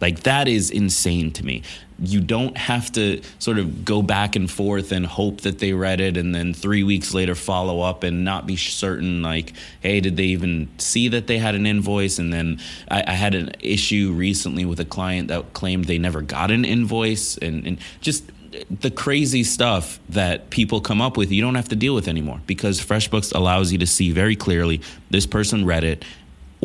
Like 0.00 0.24
that 0.24 0.48
is 0.48 0.68
insane 0.68 1.30
to 1.34 1.46
me. 1.46 1.62
You 1.98 2.20
don't 2.20 2.58
have 2.58 2.90
to 2.92 3.22
sort 3.38 3.58
of 3.58 3.84
go 3.84 4.02
back 4.02 4.34
and 4.34 4.50
forth 4.50 4.90
and 4.90 5.06
hope 5.06 5.42
that 5.42 5.60
they 5.60 5.72
read 5.72 6.00
it 6.00 6.16
and 6.16 6.34
then 6.34 6.52
3 6.52 6.82
weeks 6.82 7.14
later 7.14 7.36
follow 7.36 7.80
up 7.80 8.02
and 8.02 8.24
not 8.24 8.46
be 8.46 8.56
certain 8.56 9.22
like 9.22 9.54
hey 9.80 10.00
did 10.00 10.18
they 10.18 10.24
even 10.24 10.68
see 10.76 11.08
that 11.08 11.28
they 11.28 11.38
had 11.38 11.54
an 11.54 11.64
invoice 11.64 12.18
and 12.18 12.30
then 12.32 12.60
I, 12.90 13.04
I 13.06 13.12
had 13.12 13.34
an 13.34 13.52
issue 13.60 14.12
recently 14.12 14.66
with 14.66 14.80
a 14.80 14.84
client 14.84 15.28
that 15.28 15.54
claimed 15.54 15.86
they 15.86 15.98
never 15.98 16.20
got 16.20 16.50
an 16.50 16.66
invoice 16.66 17.38
and, 17.38 17.66
and 17.66 17.78
just 18.02 18.30
the 18.70 18.90
crazy 18.90 19.44
stuff 19.44 20.00
that 20.08 20.48
people 20.48 20.80
come 20.80 21.02
up 21.02 21.16
with, 21.16 21.30
you 21.30 21.42
don't 21.42 21.56
have 21.56 21.68
to 21.68 21.76
deal 21.76 21.94
with 21.94 22.08
anymore 22.08 22.40
because 22.46 22.80
FreshBooks 22.80 23.34
allows 23.34 23.70
you 23.70 23.78
to 23.78 23.86
see 23.86 24.12
very 24.12 24.34
clearly 24.34 24.80
this 25.10 25.26
person 25.26 25.66
read 25.66 25.84
it 25.84 26.04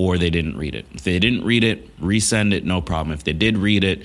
or 0.01 0.17
they 0.17 0.29
didn't 0.29 0.58
read 0.58 0.74
it. 0.74 0.86
If 0.93 1.03
they 1.03 1.20
didn't 1.20 1.43
read 1.43 1.63
it, 1.63 2.00
resend 2.00 2.53
it, 2.53 2.65
no 2.65 2.81
problem. 2.81 3.13
If 3.13 3.24
they 3.24 3.34
did 3.34 3.58
read 3.58 3.84
it, 3.84 4.03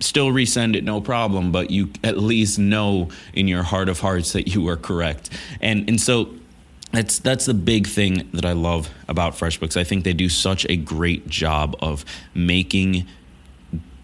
still 0.00 0.28
resend 0.28 0.76
it, 0.76 0.84
no 0.84 1.00
problem. 1.00 1.52
But 1.52 1.70
you 1.70 1.90
at 2.04 2.18
least 2.18 2.58
know 2.58 3.08
in 3.32 3.48
your 3.48 3.62
heart 3.62 3.88
of 3.88 4.00
hearts 4.00 4.32
that 4.32 4.48
you 4.48 4.68
are 4.68 4.76
correct. 4.76 5.30
And 5.60 5.88
and 5.88 6.00
so 6.00 6.34
that's 6.92 7.18
that's 7.18 7.46
the 7.46 7.54
big 7.54 7.86
thing 7.86 8.28
that 8.34 8.44
I 8.44 8.52
love 8.52 8.90
about 9.08 9.32
FreshBooks. 9.32 9.76
I 9.76 9.84
think 9.84 10.04
they 10.04 10.12
do 10.12 10.28
such 10.28 10.66
a 10.68 10.76
great 10.76 11.28
job 11.28 11.76
of 11.80 12.04
making 12.34 13.06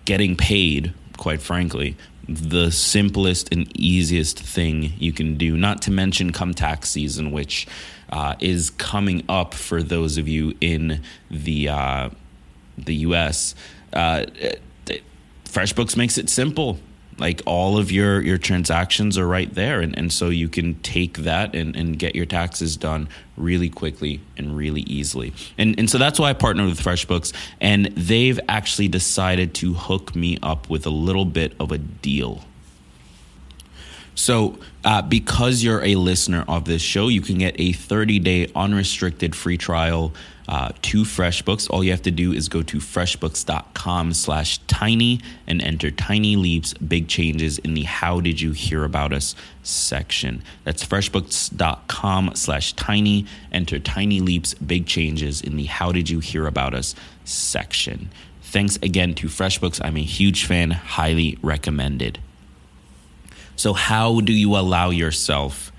getting 0.06 0.34
paid, 0.34 0.94
quite 1.18 1.42
frankly, 1.42 1.94
the 2.26 2.70
simplest 2.70 3.52
and 3.52 3.70
easiest 3.78 4.38
thing 4.38 4.94
you 4.98 5.12
can 5.12 5.36
do. 5.36 5.56
Not 5.58 5.82
to 5.82 5.90
mention 5.90 6.32
come 6.32 6.54
tax 6.54 6.88
season, 6.88 7.32
which 7.32 7.66
uh, 8.10 8.34
is 8.40 8.70
coming 8.70 9.24
up 9.28 9.54
for 9.54 9.82
those 9.82 10.18
of 10.18 10.28
you 10.28 10.54
in 10.60 11.02
the 11.30 11.68
uh, 11.68 12.10
the 12.76 12.94
U.S. 12.94 13.54
Uh, 13.92 14.26
FreshBooks 15.44 15.96
makes 15.96 16.18
it 16.18 16.28
simple. 16.28 16.78
Like 17.18 17.42
all 17.46 17.78
of 17.78 17.90
your 17.90 18.20
your 18.20 18.38
transactions 18.38 19.18
are 19.18 19.26
right 19.26 19.52
there. 19.52 19.80
And, 19.80 19.96
and 19.98 20.12
so 20.12 20.28
you 20.28 20.48
can 20.48 20.76
take 20.76 21.18
that 21.18 21.54
and, 21.54 21.74
and 21.74 21.98
get 21.98 22.14
your 22.14 22.26
taxes 22.26 22.76
done 22.76 23.08
really 23.36 23.68
quickly 23.68 24.20
and 24.36 24.56
really 24.56 24.82
easily. 24.82 25.32
And 25.56 25.76
and 25.78 25.90
so 25.90 25.98
that's 25.98 26.20
why 26.20 26.30
i 26.30 26.32
partnered 26.32 26.68
with 26.68 26.80
freshbooks. 26.80 27.32
And 27.60 27.86
they've 27.86 28.38
actually 28.48 28.88
decided 28.88 29.54
to 29.54 29.74
hook 29.74 30.14
me 30.14 30.38
up 30.42 30.70
with 30.70 30.86
a 30.86 30.90
little 30.90 31.24
bit 31.24 31.54
of 31.58 31.72
a 31.72 31.78
deal. 31.78 32.44
So, 34.14 34.58
uh, 34.88 35.02
because 35.02 35.62
you're 35.62 35.84
a 35.84 35.96
listener 35.96 36.46
of 36.48 36.64
this 36.64 36.80
show, 36.80 37.08
you 37.08 37.20
can 37.20 37.36
get 37.36 37.54
a 37.60 37.72
30 37.72 38.18
day 38.20 38.50
unrestricted 38.54 39.36
free 39.36 39.58
trial 39.58 40.14
uh, 40.48 40.70
to 40.80 41.02
FreshBooks. 41.02 41.68
All 41.68 41.84
you 41.84 41.90
have 41.90 42.00
to 42.02 42.10
do 42.10 42.32
is 42.32 42.48
go 42.48 42.62
to 42.62 42.78
freshbooks.com 42.78 44.14
slash 44.14 44.56
tiny 44.66 45.20
and 45.46 45.60
enter 45.60 45.90
Tiny 45.90 46.36
Leaps 46.36 46.72
Big 46.72 47.06
Changes 47.06 47.58
in 47.58 47.74
the 47.74 47.82
How 47.82 48.20
Did 48.20 48.40
You 48.40 48.52
Hear 48.52 48.82
About 48.84 49.12
Us 49.12 49.34
section. 49.62 50.42
That's 50.64 50.86
freshbooks.com 50.86 52.30
slash 52.34 52.72
tiny, 52.72 53.26
enter 53.52 53.78
Tiny 53.78 54.20
Leaps 54.20 54.54
Big 54.54 54.86
Changes 54.86 55.42
in 55.42 55.58
the 55.58 55.66
How 55.66 55.92
Did 55.92 56.08
You 56.08 56.20
Hear 56.20 56.46
About 56.46 56.72
Us 56.72 56.94
section. 57.26 58.08
Thanks 58.40 58.76
again 58.76 59.14
to 59.16 59.26
FreshBooks. 59.26 59.84
I'm 59.84 59.98
a 59.98 60.02
huge 60.02 60.46
fan, 60.46 60.70
highly 60.70 61.36
recommended. 61.42 62.20
So, 63.58 63.72
how 63.72 64.20
do 64.20 64.32
you 64.32 64.56
allow 64.56 64.90
yourself 64.90 65.72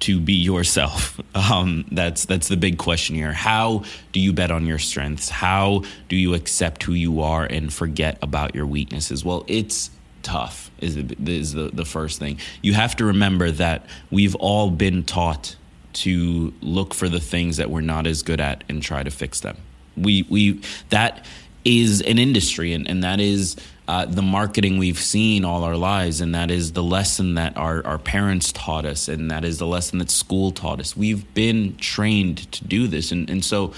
to 0.00 0.20
be 0.20 0.34
yourself? 0.34 1.20
Um, 1.36 1.84
that's 1.90 2.26
that's 2.26 2.46
the 2.46 2.56
big 2.56 2.78
question 2.78 3.16
here. 3.16 3.32
How 3.32 3.82
do 4.12 4.20
you 4.20 4.32
bet 4.32 4.52
on 4.52 4.66
your 4.66 4.78
strengths? 4.78 5.28
How 5.28 5.82
do 6.08 6.14
you 6.14 6.32
accept 6.32 6.84
who 6.84 6.92
you 6.92 7.22
are 7.22 7.44
and 7.44 7.72
forget 7.72 8.18
about 8.22 8.54
your 8.54 8.66
weaknesses? 8.66 9.24
Well, 9.24 9.44
it's 9.48 9.90
tough. 10.22 10.70
Is 10.78 10.96
is 10.96 11.54
the 11.54 11.70
the 11.72 11.84
first 11.84 12.20
thing 12.20 12.38
you 12.62 12.74
have 12.74 12.94
to 12.96 13.04
remember 13.04 13.50
that 13.50 13.84
we've 14.12 14.36
all 14.36 14.70
been 14.70 15.02
taught 15.02 15.56
to 15.94 16.54
look 16.62 16.94
for 16.94 17.08
the 17.08 17.20
things 17.20 17.56
that 17.56 17.68
we're 17.68 17.80
not 17.80 18.06
as 18.06 18.22
good 18.22 18.40
at 18.40 18.62
and 18.68 18.80
try 18.80 19.02
to 19.02 19.10
fix 19.10 19.40
them. 19.40 19.56
We 19.96 20.24
we 20.30 20.60
that 20.90 21.26
is 21.64 22.00
an 22.02 22.20
industry 22.20 22.72
and, 22.72 22.88
and 22.88 23.02
that 23.02 23.18
is 23.18 23.56
uh, 23.86 24.06
the 24.06 24.22
marketing 24.22 24.78
we've 24.78 24.98
seen 24.98 25.44
all 25.44 25.62
our 25.64 25.76
lives, 25.76 26.20
and 26.20 26.34
that 26.34 26.50
is 26.50 26.72
the 26.72 26.82
lesson 26.82 27.34
that 27.34 27.56
our, 27.56 27.84
our 27.86 27.98
parents 27.98 28.50
taught 28.52 28.86
us, 28.86 29.08
and 29.08 29.30
that 29.30 29.44
is 29.44 29.58
the 29.58 29.66
lesson 29.66 29.98
that 29.98 30.10
school 30.10 30.50
taught 30.50 30.80
us. 30.80 30.96
We've 30.96 31.32
been 31.34 31.76
trained 31.76 32.50
to 32.52 32.64
do 32.64 32.86
this, 32.88 33.12
and, 33.12 33.28
and 33.28 33.44
so 33.44 33.72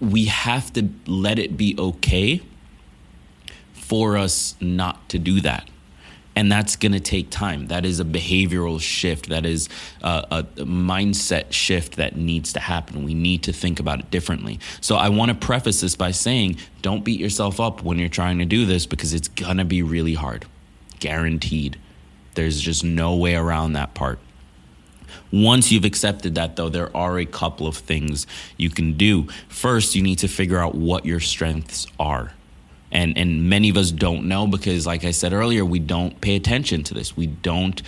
we 0.00 0.26
have 0.26 0.72
to 0.74 0.88
let 1.06 1.38
it 1.38 1.56
be 1.56 1.74
okay 1.78 2.42
for 3.72 4.16
us 4.16 4.54
not 4.60 5.08
to 5.08 5.18
do 5.18 5.40
that 5.40 5.68
and 6.36 6.50
that's 6.50 6.76
going 6.76 6.92
to 6.92 7.00
take 7.00 7.30
time. 7.30 7.68
That 7.68 7.84
is 7.84 8.00
a 8.00 8.04
behavioral 8.04 8.80
shift. 8.80 9.28
That 9.28 9.46
is 9.46 9.68
a, 10.02 10.24
a, 10.30 10.42
mindset 10.64 11.52
shift 11.52 11.96
that 11.96 12.16
needs 12.16 12.52
to 12.54 12.60
happen. 12.60 13.04
We 13.04 13.14
need 13.14 13.44
to 13.44 13.52
think 13.52 13.78
about 13.78 14.00
it 14.00 14.10
differently. 14.10 14.58
So 14.80 14.96
i 14.96 15.08
want 15.08 15.30
to 15.30 15.34
preface 15.34 15.80
this 15.80 15.94
by 15.94 16.10
saying 16.10 16.58
don't 16.82 17.04
beat 17.04 17.20
yourself 17.20 17.60
up 17.60 17.82
when 17.82 17.98
you're 17.98 18.08
trying 18.08 18.38
to 18.38 18.44
do 18.44 18.66
this 18.66 18.86
because 18.86 19.14
it's 19.14 19.28
going 19.28 19.58
to 19.58 19.64
be 19.64 19.82
really 19.82 20.14
hard. 20.14 20.46
Guaranteed. 21.00 21.78
There's 22.34 22.60
just 22.60 22.82
no 22.82 23.14
way 23.14 23.36
around 23.36 23.74
that 23.74 23.94
part. 23.94 24.18
Once 25.30 25.70
you've 25.70 25.84
accepted 25.84 26.34
that, 26.34 26.56
though, 26.56 26.68
there 26.68 26.94
are 26.96 27.18
a 27.18 27.26
couple 27.26 27.66
of 27.66 27.76
things 27.76 28.26
you 28.56 28.70
can 28.70 28.96
do. 28.96 29.28
First, 29.48 29.94
you 29.94 30.02
need 30.02 30.18
to 30.18 30.28
figure 30.28 30.58
out 30.58 30.74
what 30.74 31.06
your 31.06 31.20
strengths 31.20 31.86
are 31.98 32.32
and 32.94 33.18
and 33.18 33.50
many 33.50 33.68
of 33.68 33.76
us 33.76 33.90
don't 33.90 34.24
know 34.26 34.46
because 34.46 34.86
like 34.86 35.04
i 35.04 35.10
said 35.10 35.32
earlier 35.32 35.64
we 35.64 35.78
don't 35.78 36.20
pay 36.20 36.36
attention 36.36 36.82
to 36.84 36.94
this. 36.94 37.16
We 37.16 37.26
don't 37.26 37.82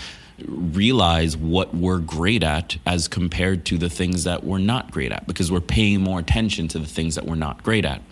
realize 0.46 1.34
what 1.36 1.74
we're 1.74 1.98
great 1.98 2.42
at 2.42 2.76
as 2.84 3.08
compared 3.08 3.64
to 3.66 3.78
the 3.78 3.88
things 3.88 4.24
that 4.24 4.44
we're 4.44 4.58
not 4.58 4.90
great 4.90 5.10
at 5.10 5.26
because 5.26 5.50
we're 5.50 5.60
paying 5.60 6.02
more 6.02 6.18
attention 6.18 6.68
to 6.68 6.78
the 6.78 6.86
things 6.86 7.14
that 7.14 7.24
we're 7.24 7.36
not 7.36 7.62
great 7.62 7.84
at. 7.84 8.02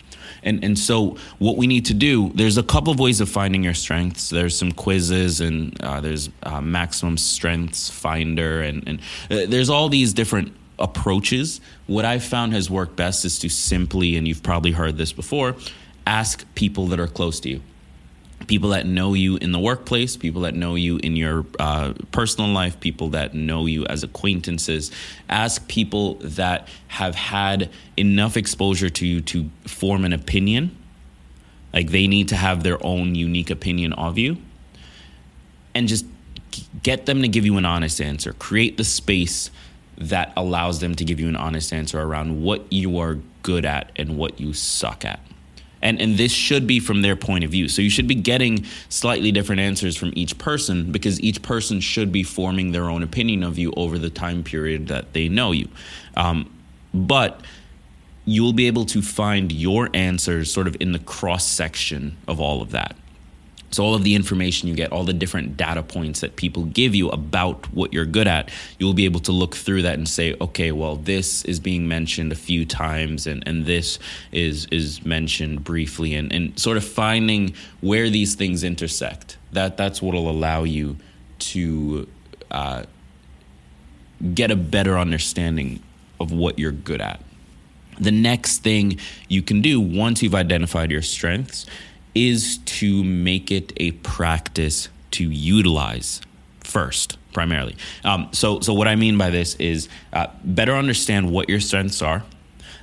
And 0.41 0.63
and 0.63 0.77
so 0.77 1.17
what 1.37 1.57
we 1.57 1.67
need 1.67 1.85
to 1.85 1.93
do 1.93 2.31
there's 2.33 2.57
a 2.57 2.63
couple 2.63 2.91
of 2.91 2.99
ways 2.99 3.21
of 3.21 3.29
finding 3.29 3.63
your 3.63 3.73
strengths. 3.73 4.29
There's 4.29 4.57
some 4.57 4.71
quizzes 4.71 5.39
and 5.41 5.79
uh, 5.81 6.01
there's 6.01 6.29
uh, 6.43 6.61
maximum 6.61 7.17
strengths 7.17 7.89
finder 7.89 8.61
and 8.61 8.87
and 8.87 8.99
uh, 9.29 9.45
there's 9.47 9.69
all 9.69 9.89
these 9.89 10.13
different 10.13 10.53
approaches. 10.77 11.61
What 11.87 12.05
i've 12.05 12.23
found 12.23 12.53
has 12.53 12.69
worked 12.69 12.95
best 12.95 13.23
is 13.23 13.39
to 13.39 13.49
simply 13.49 14.17
and 14.17 14.27
you've 14.27 14.43
probably 14.43 14.71
heard 14.71 14.97
this 14.97 15.13
before 15.13 15.55
ask 16.07 16.45
people 16.55 16.87
that 16.87 16.99
are 16.99 17.07
close 17.07 17.39
to 17.41 17.49
you 17.49 17.61
people 18.47 18.69
that 18.69 18.85
know 18.85 19.13
you 19.13 19.37
in 19.37 19.51
the 19.51 19.59
workplace, 19.59 20.17
people 20.17 20.41
that 20.41 20.55
know 20.55 20.75
you 20.75 20.97
in 20.97 21.15
your 21.15 21.45
uh, 21.59 21.93
personal 22.11 22.49
life, 22.49 22.79
people 22.79 23.09
that 23.09 23.33
know 23.33 23.65
you 23.65 23.85
as 23.85 24.03
acquaintances. 24.03 24.91
Ask 25.29 25.67
people 25.67 26.15
that 26.15 26.67
have 26.87 27.15
had 27.15 27.69
enough 27.97 28.37
exposure 28.37 28.89
to 28.89 29.07
you 29.07 29.21
to 29.21 29.49
form 29.65 30.05
an 30.05 30.13
opinion. 30.13 30.75
Like 31.73 31.89
they 31.89 32.07
need 32.07 32.29
to 32.29 32.35
have 32.35 32.63
their 32.63 32.83
own 32.85 33.15
unique 33.15 33.49
opinion 33.49 33.93
of 33.93 34.17
you. 34.17 34.37
And 35.73 35.87
just 35.87 36.05
get 36.83 37.05
them 37.05 37.21
to 37.21 37.27
give 37.27 37.45
you 37.45 37.57
an 37.57 37.65
honest 37.65 37.99
answer. 37.99 38.33
Create 38.33 38.77
the 38.77 38.83
space 38.83 39.49
that 39.97 40.31
allows 40.37 40.79
them 40.79 40.95
to 40.95 41.03
give 41.03 41.19
you 41.19 41.27
an 41.27 41.35
honest 41.35 41.73
answer 41.73 42.01
around 42.01 42.43
what 42.43 42.71
you 42.71 42.99
are 42.99 43.19
good 43.43 43.65
at 43.65 43.91
and 43.95 44.17
what 44.17 44.39
you 44.39 44.53
suck 44.53 45.05
at 45.05 45.19
and 45.85 46.01
and 46.01 46.17
this 46.17 46.31
should 46.31 46.65
be 46.65 46.79
from 46.79 47.03
their 47.03 47.15
point 47.15 47.43
of 47.43 47.51
view. 47.51 47.69
So 47.69 47.81
you 47.81 47.91
should 47.91 48.07
be 48.07 48.15
getting 48.15 48.65
slightly 48.89 49.31
different 49.31 49.61
answers 49.61 49.95
from 49.95 50.11
each 50.15 50.37
person 50.37 50.91
because 50.91 51.21
each 51.21 51.41
person 51.43 51.79
should 51.79 52.11
be 52.11 52.23
forming 52.23 52.71
their 52.71 52.89
own 52.89 53.03
opinion 53.03 53.43
of 53.43 53.57
you 53.59 53.71
over 53.77 53.99
the 53.99 54.09
time 54.09 54.43
period 54.43 54.87
that 54.87 55.13
they 55.13 55.29
know 55.29 55.51
you. 55.51 55.69
Um, 56.17 56.51
but 56.93 57.41
you'll 58.25 58.53
be 58.53 58.65
able 58.65 58.85
to 58.87 59.03
find 59.03 59.51
your 59.51 59.89
answers 59.93 60.51
sort 60.51 60.67
of 60.67 60.75
in 60.79 60.91
the 60.91 60.99
cross 60.99 61.47
section 61.47 62.17
of 62.27 62.41
all 62.41 62.63
of 62.63 62.71
that 62.71 62.95
so, 63.75 63.83
all 63.83 63.93
of 63.93 64.05
the 64.05 64.15
information 64.15 64.69
you 64.69 64.73
get, 64.73 64.93
all 64.93 65.03
the 65.03 65.11
different 65.11 65.57
data 65.57 65.83
points 65.83 66.21
that 66.21 66.37
people 66.37 66.63
give 66.63 66.95
you 66.95 67.09
about 67.09 67.65
what 67.73 67.91
you're 67.91 68.05
good 68.05 68.25
at, 68.25 68.49
you'll 68.79 68.93
be 68.93 69.03
able 69.03 69.19
to 69.19 69.33
look 69.33 69.53
through 69.53 69.81
that 69.81 69.95
and 69.95 70.07
say, 70.07 70.33
okay, 70.39 70.71
well, 70.71 70.95
this 70.95 71.43
is 71.43 71.59
being 71.59 71.85
mentioned 71.85 72.31
a 72.31 72.35
few 72.35 72.65
times 72.65 73.27
and, 73.27 73.45
and 73.45 73.65
this 73.65 73.99
is 74.31 74.65
is 74.71 75.03
mentioned 75.03 75.65
briefly 75.65 76.13
and, 76.13 76.31
and 76.31 76.57
sort 76.57 76.77
of 76.77 76.85
finding 76.85 77.53
where 77.81 78.09
these 78.09 78.35
things 78.35 78.63
intersect. 78.63 79.35
That 79.51 79.75
that's 79.75 80.01
what'll 80.01 80.29
allow 80.29 80.63
you 80.63 80.95
to 81.39 82.07
uh, 82.51 82.83
get 84.33 84.51
a 84.51 84.55
better 84.55 84.97
understanding 84.97 85.83
of 86.21 86.31
what 86.31 86.57
you're 86.57 86.71
good 86.71 87.01
at. 87.01 87.19
The 87.99 88.11
next 88.11 88.59
thing 88.59 88.99
you 89.27 89.41
can 89.41 89.61
do 89.61 89.81
once 89.81 90.23
you've 90.23 90.33
identified 90.33 90.91
your 90.91 91.01
strengths 91.01 91.65
is 92.15 92.57
to 92.59 93.03
make 93.03 93.51
it 93.51 93.73
a 93.77 93.91
practice 93.91 94.89
to 95.11 95.29
utilize 95.29 96.21
first 96.61 97.17
primarily. 97.33 97.75
Um, 98.03 98.29
so 98.31 98.61
so 98.61 98.73
what 98.73 98.87
i 98.87 98.95
mean 98.95 99.17
by 99.17 99.29
this 99.29 99.55
is 99.55 99.89
uh, 100.13 100.27
better 100.43 100.73
understand 100.73 101.31
what 101.31 101.49
your 101.49 101.59
strengths 101.59 102.01
are 102.01 102.23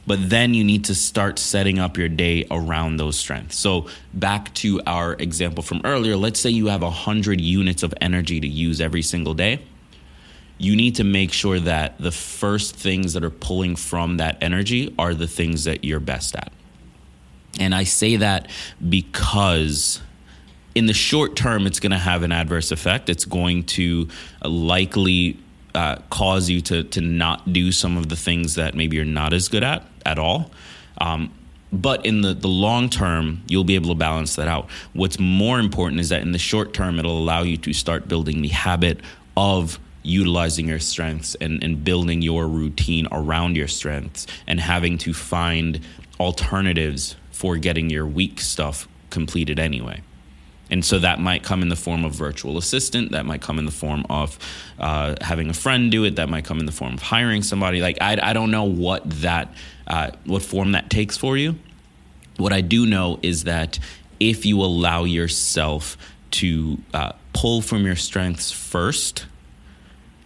but 0.07 0.31
then 0.31 0.53
you 0.53 0.65
need 0.65 0.85
to 0.87 0.95
start 0.95 1.39
setting 1.39 1.79
up 1.79 1.97
your 1.97 2.09
day 2.09 2.45
around 2.51 2.97
those 2.97 3.17
strengths. 3.17 3.57
So 3.57 3.87
back 4.13 4.53
to 4.55 4.81
our 4.87 5.15
example 5.15 5.63
from 5.63 5.81
earlier 5.85 6.17
let's 6.17 6.41
say 6.41 6.51
you 6.51 6.67
have 6.67 6.83
100 6.83 7.41
units 7.41 7.83
of 7.83 7.95
energy 8.01 8.41
to 8.41 8.49
use 8.49 8.81
every 8.81 9.03
single 9.03 9.35
day. 9.35 9.61
You 10.59 10.77
need 10.77 10.97
to 10.97 11.05
make 11.05 11.33
sure 11.33 11.59
that 11.61 11.99
the 11.99 12.13
first 12.13 12.77
things 12.77 13.15
that 13.15 13.25
are 13.25 13.31
pulling 13.31 13.75
from 13.75 14.19
that 14.19 14.39
energy 14.41 14.95
are 14.99 15.15
the 15.15 15.27
things 15.27 15.65
that 15.65 15.85
you're 15.85 16.01
best 16.01 16.37
at 16.37 16.53
and 17.63 17.75
I 17.75 17.85
say 17.85 18.17
that 18.17 18.51
because 18.87 20.01
in 20.75 20.87
the 20.87 20.95
short 20.95 21.37
term, 21.37 21.67
it's 21.67 21.81
going 21.81 21.93
to 21.93 21.99
have 21.99 22.23
an 22.23 22.33
adverse 22.33 22.71
effect. 22.71 23.09
It's 23.09 23.25
going 23.25 23.65
to 23.65 24.09
likely 24.43 25.39
uh, 25.75 25.97
cause 26.11 26.51
you 26.51 26.61
to, 26.63 26.85
to 26.85 27.01
not 27.01 27.53
do 27.53 27.73
some 27.73 27.97
of 27.97 28.09
the 28.09 28.17
things 28.17 28.57
that 28.57 28.75
maybe 28.75 28.97
you're 28.97 29.05
not 29.05 29.33
as 29.33 29.49
good 29.49 29.63
at 29.63 29.87
at 30.05 30.19
all. 30.19 30.51
Um, 30.99 31.33
but 31.73 32.05
in 32.05 32.21
the, 32.21 32.35
the 32.35 32.49
long 32.49 32.91
term, 32.91 33.43
you'll 33.49 33.65
be 33.65 33.77
able 33.77 33.89
to 33.89 33.95
balance 33.95 34.37
that 34.37 34.47
out. 34.49 34.69
What's 34.93 35.19
more 35.19 35.59
important 35.59 36.01
is 36.01 36.11
that 36.11 36.21
in 36.21 36.33
the 36.33 36.39
short 36.39 36.75
term, 36.75 36.99
it'll 36.99 37.19
allow 37.19 37.43
you 37.43 37.57
to 37.59 37.73
start 37.73 38.09
building 38.09 38.43
the 38.43 38.49
habit 38.49 39.01
of 39.37 39.79
utilizing 40.03 40.69
your 40.69 40.81
strengths 40.81 41.35
and, 41.37 41.63
and 41.63 41.83
building 41.83 42.21
your 42.21 42.47
routine 42.47 43.09
around 43.11 43.57
your 43.57 43.69
strengths 43.69 44.27
and 44.47 44.61
having 44.61 44.99
to 44.99 45.15
find 45.15 45.81
alternatives 46.21 47.17
for 47.43 47.57
getting 47.57 47.91
your 47.91 48.07
weak 48.07 48.41
stuff 48.41 48.87
completed 49.11 49.59
anyway. 49.59 50.01
And 50.71 50.85
so 50.85 51.01
that 51.01 51.19
might 51.19 51.43
come 51.43 51.61
in 51.61 51.71
the 51.71 51.77
form 51.77 52.05
of 52.05 52.15
virtual 52.15 52.57
assistant. 52.57 53.11
That 53.11 53.27
might 53.27 53.43
come 53.43 53.59
in 53.59 53.67
the 53.67 53.73
form 53.73 54.07
of 54.09 54.39
uh, 54.79 55.17
having 55.21 55.51
a 55.51 55.53
friend 55.53 55.91
do 55.91 56.05
it. 56.05 56.15
That 56.15 56.29
might 56.29 56.45
come 56.45 56.61
in 56.61 56.67
the 56.67 56.73
form 56.73 56.95
of 56.95 57.03
hiring 57.03 57.43
somebody. 57.43 57.81
Like 57.81 57.99
I, 58.01 58.17
I 58.23 58.33
don't 58.33 58.53
know 58.53 58.63
what 58.63 59.03
that, 59.23 59.53
uh, 59.89 60.13
what 60.25 60.43
form 60.43 60.71
that 60.71 60.89
takes 60.89 61.17
for 61.17 61.37
you. 61.37 61.57
What 62.37 62.53
I 62.53 62.61
do 62.61 62.87
know 62.87 63.19
is 63.23 63.43
that 63.43 63.81
if 64.21 64.47
you 64.47 64.61
allow 64.61 65.03
yourself 65.03 65.99
to 66.43 66.79
uh, 66.95 67.11
pull 67.33 67.61
from 67.61 67.85
your 67.85 67.97
strengths 67.97 68.53
first, 68.53 69.27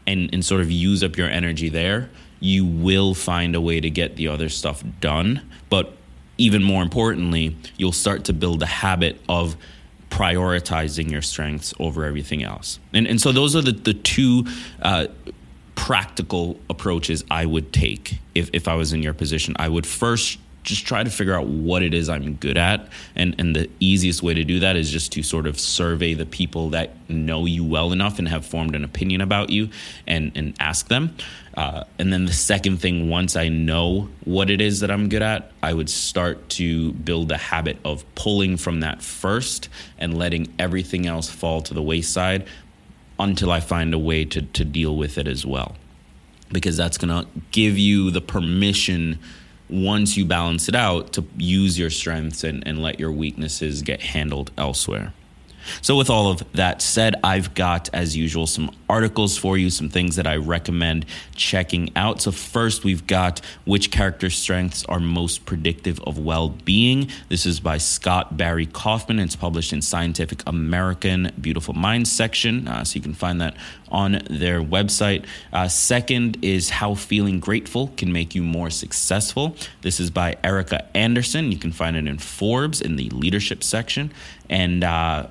and 0.06 0.28
and 0.34 0.44
sort 0.44 0.60
of 0.60 0.70
use 0.70 1.02
up 1.02 1.16
your 1.16 1.30
energy 1.30 1.70
there, 1.70 2.10
you 2.40 2.66
will 2.66 3.14
find 3.14 3.54
a 3.54 3.60
way 3.60 3.80
to 3.80 3.88
get 3.88 4.16
the 4.16 4.28
other 4.28 4.50
stuff 4.50 4.84
done. 5.00 5.40
But 5.70 5.95
even 6.38 6.62
more 6.62 6.82
importantly, 6.82 7.56
you'll 7.76 7.92
start 7.92 8.24
to 8.24 8.32
build 8.32 8.62
a 8.62 8.66
habit 8.66 9.20
of 9.28 9.56
prioritizing 10.10 11.10
your 11.10 11.22
strengths 11.22 11.74
over 11.78 12.04
everything 12.04 12.42
else. 12.42 12.78
And, 12.92 13.06
and 13.06 13.20
so 13.20 13.32
those 13.32 13.56
are 13.56 13.62
the, 13.62 13.72
the 13.72 13.94
two 13.94 14.46
uh, 14.80 15.08
practical 15.74 16.58
approaches 16.70 17.24
I 17.30 17.46
would 17.46 17.72
take 17.72 18.18
if, 18.34 18.50
if 18.52 18.68
I 18.68 18.74
was 18.74 18.92
in 18.92 19.02
your 19.02 19.14
position. 19.14 19.54
I 19.58 19.68
would 19.68 19.86
first 19.86 20.38
just 20.66 20.84
try 20.84 21.02
to 21.02 21.08
figure 21.08 21.34
out 21.34 21.46
what 21.46 21.82
it 21.82 21.94
is 21.94 22.08
I'm 22.08 22.34
good 22.34 22.58
at. 22.58 22.88
And, 23.14 23.34
and 23.38 23.56
the 23.56 23.70
easiest 23.80 24.22
way 24.22 24.34
to 24.34 24.44
do 24.44 24.60
that 24.60 24.76
is 24.76 24.90
just 24.90 25.12
to 25.12 25.22
sort 25.22 25.46
of 25.46 25.58
survey 25.58 26.12
the 26.12 26.26
people 26.26 26.70
that 26.70 26.90
know 27.08 27.46
you 27.46 27.64
well 27.64 27.92
enough 27.92 28.18
and 28.18 28.28
have 28.28 28.44
formed 28.44 28.74
an 28.74 28.84
opinion 28.84 29.20
about 29.20 29.48
you 29.50 29.70
and, 30.06 30.32
and 30.34 30.54
ask 30.58 30.88
them. 30.88 31.16
Uh, 31.54 31.84
and 31.98 32.12
then 32.12 32.26
the 32.26 32.32
second 32.32 32.78
thing, 32.78 33.08
once 33.08 33.36
I 33.36 33.48
know 33.48 34.08
what 34.24 34.50
it 34.50 34.60
is 34.60 34.80
that 34.80 34.90
I'm 34.90 35.08
good 35.08 35.22
at, 35.22 35.52
I 35.62 35.72
would 35.72 35.88
start 35.88 36.48
to 36.50 36.92
build 36.92 37.28
the 37.28 37.38
habit 37.38 37.78
of 37.84 38.04
pulling 38.16 38.56
from 38.56 38.80
that 38.80 39.00
first 39.00 39.68
and 39.98 40.18
letting 40.18 40.52
everything 40.58 41.06
else 41.06 41.30
fall 41.30 41.62
to 41.62 41.74
the 41.74 41.82
wayside 41.82 42.46
until 43.18 43.52
I 43.52 43.60
find 43.60 43.94
a 43.94 43.98
way 43.98 44.24
to, 44.26 44.42
to 44.42 44.64
deal 44.64 44.96
with 44.96 45.16
it 45.16 45.28
as 45.28 45.46
well. 45.46 45.76
Because 46.50 46.76
that's 46.76 46.98
going 46.98 47.24
to 47.24 47.30
give 47.52 47.78
you 47.78 48.10
the 48.10 48.20
permission 48.20 49.18
once 49.68 50.16
you 50.16 50.24
balance 50.24 50.68
it 50.68 50.74
out 50.74 51.12
to 51.12 51.24
use 51.36 51.78
your 51.78 51.90
strengths 51.90 52.44
and, 52.44 52.66
and 52.66 52.82
let 52.82 53.00
your 53.00 53.12
weaknesses 53.12 53.82
get 53.82 54.00
handled 54.00 54.50
elsewhere. 54.56 55.12
So, 55.82 55.96
with 55.96 56.10
all 56.10 56.30
of 56.30 56.44
that 56.52 56.82
said, 56.82 57.14
I've 57.22 57.54
got, 57.54 57.88
as 57.92 58.16
usual, 58.16 58.46
some 58.46 58.70
articles 58.88 59.36
for 59.36 59.58
you, 59.58 59.70
some 59.70 59.88
things 59.88 60.16
that 60.16 60.26
I 60.26 60.36
recommend 60.36 61.06
checking 61.34 61.90
out. 61.96 62.22
So, 62.22 62.30
first, 62.32 62.84
we've 62.84 63.06
got 63.06 63.40
Which 63.64 63.90
Character 63.90 64.30
Strengths 64.30 64.84
Are 64.86 65.00
Most 65.00 65.46
Predictive 65.46 66.00
of 66.00 66.18
Well 66.18 66.50
Being. 66.50 67.08
This 67.28 67.46
is 67.46 67.60
by 67.60 67.78
Scott 67.78 68.36
Barry 68.36 68.66
Kaufman. 68.66 69.18
It's 69.18 69.36
published 69.36 69.72
in 69.72 69.82
Scientific 69.82 70.42
American 70.46 71.32
Beautiful 71.40 71.74
Minds 71.74 72.10
section. 72.10 72.68
Uh, 72.68 72.84
so, 72.84 72.96
you 72.96 73.02
can 73.02 73.14
find 73.14 73.40
that 73.40 73.56
on 73.90 74.22
their 74.28 74.60
website. 74.60 75.24
Uh, 75.52 75.68
second 75.68 76.38
is 76.42 76.70
How 76.70 76.94
Feeling 76.94 77.40
Grateful 77.40 77.88
Can 77.96 78.12
Make 78.12 78.34
You 78.34 78.42
More 78.42 78.70
Successful. 78.70 79.56
This 79.82 80.00
is 80.00 80.10
by 80.10 80.36
Erika 80.42 80.84
Andersen. 80.96 81.52
You 81.52 81.58
can 81.58 81.72
find 81.72 81.96
it 81.96 82.06
in 82.06 82.18
Forbes 82.18 82.80
in 82.80 82.96
the 82.96 83.08
leadership 83.10 83.62
section. 83.62 84.12
And 84.48 84.84
uh, 84.84 85.26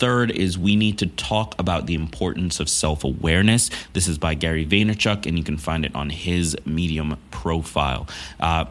Third 0.00 0.30
is 0.30 0.56
we 0.56 0.76
need 0.76 0.96
to 1.00 1.06
talk 1.08 1.54
about 1.58 1.84
the 1.84 1.94
importance 1.94 2.58
of 2.58 2.70
self 2.70 3.04
awareness. 3.04 3.68
This 3.92 4.08
is 4.08 4.16
by 4.16 4.32
Gary 4.32 4.64
Vaynerchuk, 4.64 5.26
and 5.26 5.36
you 5.36 5.44
can 5.44 5.58
find 5.58 5.84
it 5.84 5.94
on 5.94 6.08
his 6.08 6.56
Medium 6.64 7.18
profile. 7.30 8.08
Uh, 8.38 8.64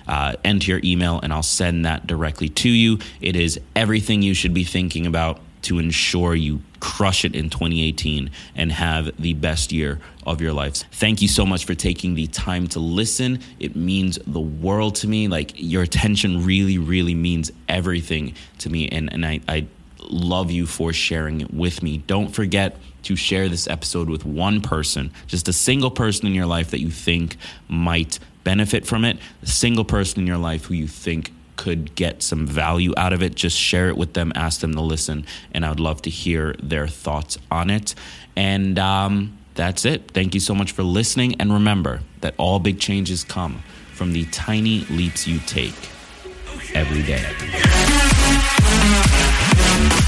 uh, 0.07 0.35
enter 0.45 0.73
your 0.73 0.81
email 0.85 1.21
and 1.21 1.33
I'll 1.33 1.43
send 1.43 1.85
that 1.85 2.07
directly 2.07 2.49
to 2.49 2.69
you. 2.69 2.99
It 3.21 3.37
is 3.37 3.61
everything 3.75 4.23
you 4.23 4.35
should 4.35 4.55
be 4.55 4.65
thinking 4.65 5.07
about 5.07 5.41
to 5.63 5.79
ensure 5.79 6.35
you 6.35 6.63
crush 6.79 7.25
it 7.25 7.35
in 7.35 7.51
2018 7.51 8.31
and 8.55 8.71
have 8.71 9.11
the 9.21 9.35
best 9.35 9.73
year 9.73 9.99
of 10.25 10.41
your 10.41 10.53
life. 10.53 10.85
Thank 10.93 11.23
you 11.23 11.29
so 11.29 11.45
much 11.45 11.65
for 11.65 11.75
taking 11.75 12.15
the 12.15 12.29
time 12.29 12.69
to 12.69 12.79
listen. 12.79 13.41
It 13.59 13.75
means 13.75 14.19
the 14.27 14.41
world 14.41 14.95
to 14.97 15.09
me. 15.09 15.27
Like 15.27 15.53
your 15.57 15.83
attention 15.83 16.45
really, 16.45 16.79
really 16.79 17.15
means 17.15 17.51
everything 17.69 18.35
to 18.59 18.71
me. 18.71 18.89
And, 18.89 19.13
and 19.13 19.27
I, 19.27 19.41
I 19.49 19.67
love 20.11 20.51
you 20.51 20.67
for 20.67 20.93
sharing 20.93 21.41
it 21.41 21.53
with 21.53 21.83
me. 21.83 21.99
Don't 21.99 22.29
forget 22.29 22.77
to 23.05 23.17
share 23.17 23.49
this 23.49 23.69
episode 23.69 24.09
with 24.09 24.25
one 24.25 24.61
person, 24.61 25.13
just 25.27 25.49
a 25.49 25.53
single 25.53 25.91
person 25.91 26.27
in 26.27 26.35
your 26.35 26.47
life 26.47 26.71
that 26.71 26.81
you 26.81 26.91
think 26.91 27.37
might 27.69 28.19
benefit 28.45 28.87
from 28.87 29.05
it, 29.05 29.19
a 29.43 29.47
single 29.47 29.85
person 29.85 30.21
in 30.21 30.27
your 30.27 30.39
life 30.39 30.67
who 30.67 30.75
you 30.75 30.87
think 30.87 31.33
could 31.57 31.95
get 31.95 32.23
some 32.23 32.47
value 32.47 32.93
out 32.97 33.13
of 33.13 33.23
it, 33.23 33.35
just 33.35 33.57
share 33.57 33.89
it 33.89 33.97
with 33.97 34.13
them, 34.13 34.33
ask 34.35 34.61
them 34.61 34.75
to 34.75 34.81
listen, 34.81 35.25
and 35.53 35.65
I 35.65 35.71
would 35.71 35.81
love 35.81 36.03
to 36.03 36.11
hear 36.11 36.55
their 36.63 36.87
thoughts 36.87 37.39
on 37.51 37.71
it. 37.71 37.95
And 38.37 38.79
um, 38.79 39.37
that's 39.55 39.85
it. 39.85 40.11
Thank 40.13 40.35
you 40.35 40.41
so 40.41 40.55
much 40.55 40.73
for 40.73 40.83
listening. 40.83 41.35
And 41.41 41.53
remember 41.53 42.01
that 42.21 42.35
all 42.37 42.59
big 42.59 42.79
changes 42.79 43.25
come 43.25 43.63
from 43.95 44.13
the 44.13 44.27
tiny 44.27 44.81
leaps 44.91 45.27
you 45.27 45.39
take 45.41 45.75
every 46.75 47.03
day. 47.03 47.25